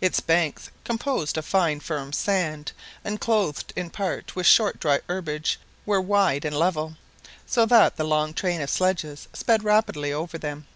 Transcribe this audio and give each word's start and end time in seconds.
Its 0.00 0.20
banks, 0.20 0.70
composed 0.84 1.36
of 1.36 1.44
fine 1.44 1.80
firm 1.80 2.10
sand, 2.10 2.72
and 3.04 3.20
clothed 3.20 3.74
in 3.76 3.90
part 3.90 4.34
with 4.34 4.46
short 4.46 4.80
dry 4.80 5.00
herbage, 5.06 5.60
were 5.84 6.00
wide 6.00 6.46
and 6.46 6.56
level, 6.58 6.96
so 7.46 7.66
that 7.66 7.98
the 7.98 8.02
long 8.04 8.32
train 8.32 8.62
of 8.62 8.70
sledges 8.70 9.28
sped 9.34 9.62
rapidly 9.62 10.14
over 10.14 10.38
them. 10.38 10.66